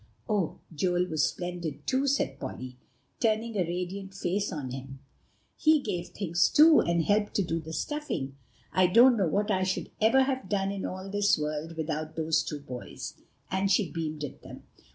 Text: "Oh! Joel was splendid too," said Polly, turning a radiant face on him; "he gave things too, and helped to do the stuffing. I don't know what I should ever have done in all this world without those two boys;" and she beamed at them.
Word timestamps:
"Oh! 0.27 0.57
Joel 0.73 1.05
was 1.05 1.23
splendid 1.29 1.85
too," 1.85 2.07
said 2.07 2.39
Polly, 2.39 2.79
turning 3.19 3.55
a 3.55 3.59
radiant 3.61 4.15
face 4.15 4.51
on 4.51 4.71
him; 4.71 4.97
"he 5.55 5.79
gave 5.79 6.07
things 6.07 6.49
too, 6.49 6.79
and 6.79 7.03
helped 7.03 7.35
to 7.35 7.43
do 7.43 7.59
the 7.59 7.71
stuffing. 7.71 8.35
I 8.73 8.87
don't 8.87 9.15
know 9.15 9.27
what 9.27 9.51
I 9.51 9.61
should 9.61 9.91
ever 10.01 10.23
have 10.23 10.49
done 10.49 10.71
in 10.71 10.87
all 10.87 11.07
this 11.11 11.37
world 11.37 11.77
without 11.77 12.15
those 12.15 12.41
two 12.41 12.61
boys;" 12.61 13.13
and 13.51 13.69
she 13.69 13.91
beamed 13.91 14.23
at 14.23 14.41
them. 14.41 14.63